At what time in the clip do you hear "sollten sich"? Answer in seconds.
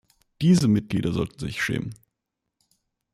1.13-1.61